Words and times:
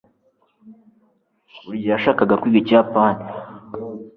buri 1.63 1.77
gihe 1.81 1.91
yashakaga 1.93 2.39
kwiga 2.41 2.59
ikiyapani 2.61 3.23